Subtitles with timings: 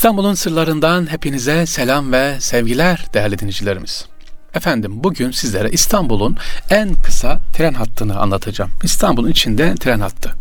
[0.00, 4.06] İstanbul'un sırlarından hepinize selam ve sevgiler değerli dinleyicilerimiz.
[4.54, 6.36] Efendim bugün sizlere İstanbul'un
[6.70, 8.70] en kısa tren hattını anlatacağım.
[8.82, 10.32] İstanbul'un içinde tren hattı.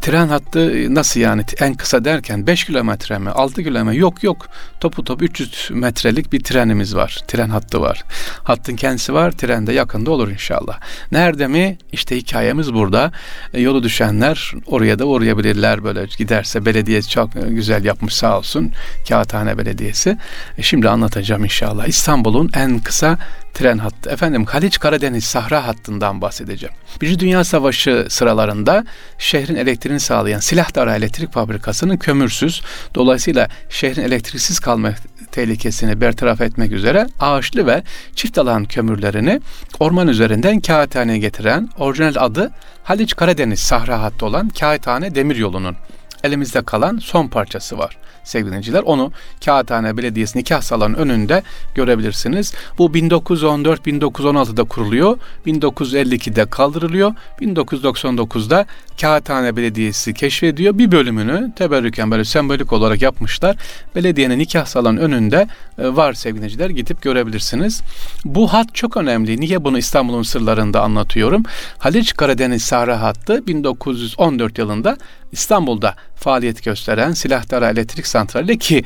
[0.00, 4.48] Tren hattı nasıl yani en kısa derken 5 kilometre mi 6 kilometre yok yok
[4.80, 7.24] topu top 300 metrelik bir trenimiz var.
[7.28, 8.04] Tren hattı var.
[8.44, 10.80] Hattın kendisi var tren de yakında olur inşallah.
[11.12, 11.78] Nerede mi?
[11.92, 13.12] İşte hikayemiz burada.
[13.54, 18.72] E, yolu düşenler oraya da uğrayabilirler böyle giderse belediye çok güzel yapmış sağ olsun.
[19.08, 20.18] Kağıthane Belediyesi.
[20.58, 21.86] E, şimdi anlatacağım inşallah.
[21.86, 23.18] İstanbul'un en kısa
[23.56, 24.10] tren hattı.
[24.10, 26.74] Efendim Haliç Karadeniz Sahra hattından bahsedeceğim.
[27.00, 28.84] Birinci Dünya Savaşı sıralarında
[29.18, 32.62] şehrin elektriğini sağlayan Silahdarı Elektrik Fabrikası'nın kömürsüz,
[32.94, 34.92] dolayısıyla şehrin elektriksiz kalma
[35.32, 37.82] tehlikesini bertaraf etmek üzere ağaçlı ve
[38.14, 39.40] çift alan kömürlerini
[39.80, 42.50] orman üzerinden kağıthaneye getiren orijinal adı
[42.84, 45.76] Haliç Karadeniz Sahra hattı olan Kağıthane Demiryolu'nun
[46.26, 48.82] elimizde kalan son parçası var sevgili dinleyiciler.
[48.82, 49.12] Onu
[49.44, 51.42] Kağıthane Belediyesi nikah salonun önünde
[51.74, 52.54] görebilirsiniz.
[52.78, 55.18] Bu 1914-1916'da kuruluyor.
[55.46, 57.14] 1952'de kaldırılıyor.
[57.40, 58.66] 1999'da
[59.00, 60.78] Kağıthane Belediyesi keşfediyor.
[60.78, 63.56] Bir bölümünü teberrüken böyle sembolik olarak yapmışlar.
[63.94, 65.48] Belediyenin nikah salonun önünde
[65.78, 66.70] e, var sevgili dinleyiciler.
[66.70, 67.82] Gidip görebilirsiniz.
[68.24, 69.40] Bu hat çok önemli.
[69.40, 71.42] Niye bunu İstanbul'un sırlarında anlatıyorum?
[71.78, 74.96] Haliç Karadeniz Sahra hattı 1914 yılında
[75.32, 78.84] İstanbul'da faaliyet gösteren Silahdara Elektrik Santrali ki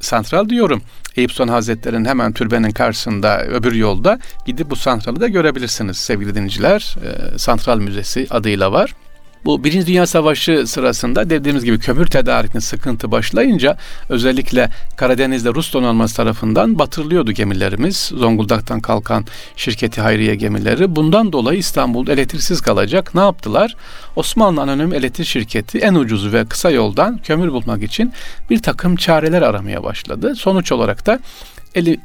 [0.00, 0.82] santral diyorum.
[1.16, 6.96] Eyüp Sultan Hazretleri'nin hemen türbenin karşısında öbür yolda gidip bu santralı da görebilirsiniz sevgili dinleyiciler.
[7.04, 8.94] E, Santral Müzesi adıyla var.
[9.44, 13.76] Bu Birinci Dünya Savaşı sırasında dediğimiz gibi kömür tedarikinin sıkıntı başlayınca
[14.08, 17.96] özellikle Karadeniz'de Rus donanması tarafından batırılıyordu gemilerimiz.
[17.96, 19.24] Zonguldak'tan kalkan
[19.56, 20.96] şirketi Hayriye gemileri.
[20.96, 23.14] Bundan dolayı İstanbul elektriksiz kalacak.
[23.14, 23.76] Ne yaptılar?
[24.16, 28.12] Osmanlı Anonim Elektrik Şirketi en ucuzu ve kısa yoldan kömür bulmak için
[28.50, 30.36] bir takım çareler aramaya başladı.
[30.36, 31.18] Sonuç olarak da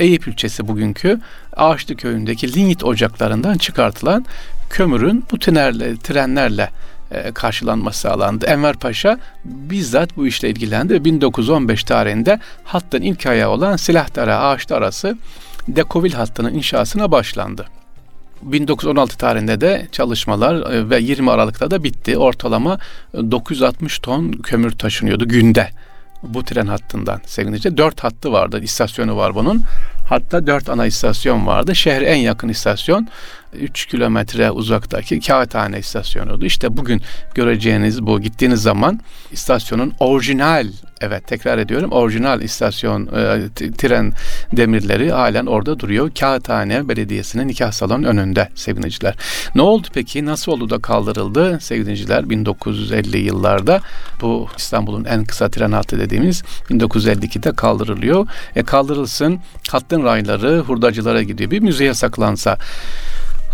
[0.00, 1.20] Eyüp ilçesi bugünkü
[1.56, 4.24] Ağaçlı köyündeki lignit ocaklarından çıkartılan
[4.70, 6.70] kömürün bu trenlerle
[7.34, 8.46] karşılanması sağlandı.
[8.46, 14.76] Enver Paşa bizzat bu işle ilgilendi ve 1915 tarihinde hattın ilk ayağı olan Silahdara Ağaçlı
[14.76, 15.18] arası
[15.68, 17.66] Dekovil hattının inşasına başlandı.
[18.42, 22.18] 1916 tarihinde de çalışmalar e, ve 20 Aralık'ta da bitti.
[22.18, 22.78] Ortalama
[23.14, 25.68] 960 ton kömür taşınıyordu günde
[26.22, 29.62] bu tren hattından sevgili Dört hattı vardı, istasyonu var bunun.
[30.12, 31.74] Hatta dört ana istasyon vardı.
[31.74, 33.08] Şehre en yakın istasyon
[33.52, 36.44] 3 kilometre uzaktaki Kağıthane istasyonuydu.
[36.44, 37.02] İşte bugün
[37.34, 40.66] göreceğiniz bu gittiğiniz zaman istasyonun orijinal
[41.02, 43.48] evet tekrar ediyorum orijinal istasyon e,
[43.78, 44.12] tren
[44.52, 46.10] demirleri halen orada duruyor.
[46.20, 49.14] Kağıthane Belediyesi'nin nikah salonun önünde sevgiliciler.
[49.54, 50.26] Ne oldu peki?
[50.26, 53.80] Nasıl oldu da kaldırıldı sevgiliciler 1950 yıllarda
[54.20, 58.26] bu İstanbul'un en kısa tren hattı dediğimiz 1952'de kaldırılıyor.
[58.56, 59.40] E kaldırılsın
[59.70, 61.50] hattın rayları hurdacılara gidiyor.
[61.50, 62.58] Bir müzeye saklansa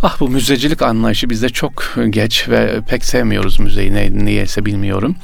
[0.02, 5.16] Ah bu müzecilik anlayışı bizde çok geç ve pek sevmiyoruz müzeyi ne, niyeyse bilmiyorum.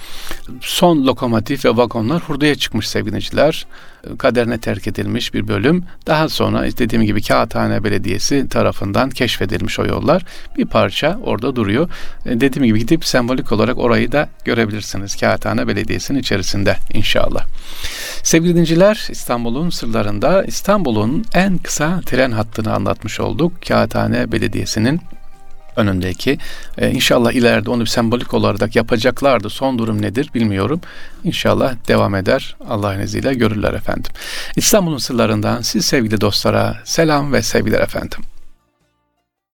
[0.61, 3.67] Son lokomotif ve vagonlar hurdaya çıkmış sevgiliciler
[4.19, 5.85] kaderine terk edilmiş bir bölüm.
[6.07, 10.25] Daha sonra dediğim gibi Kağıthane Belediyesi tarafından keşfedilmiş o yollar.
[10.59, 11.91] Bir parça orada duruyor.
[12.27, 15.17] E, dediğim gibi gidip sembolik olarak orayı da görebilirsiniz.
[15.17, 17.45] Kağıthane Belediyesi'nin içerisinde inşallah.
[18.25, 23.53] Sevgili dinciler İstanbul'un sırlarında İstanbul'un en kısa tren hattını anlatmış olduk.
[23.69, 25.01] Kağıthane Belediyesi'nin
[25.77, 26.39] önündeki.
[26.79, 29.51] E, inşallah ileride onu sembolik olarak yapacaklardı.
[29.51, 30.81] Son durum nedir bilmiyorum.
[31.25, 32.57] İnşallah devam eder.
[32.69, 34.13] Allah'ın izniyle görürler efendim.
[34.57, 38.21] İstanbul'un sırlarından siz sevgili dostlara selam ve sevgiler efendim.